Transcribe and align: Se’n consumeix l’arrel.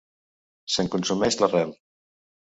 Se’n 0.75 0.89
consumeix 0.95 1.37
l’arrel. 1.41 1.75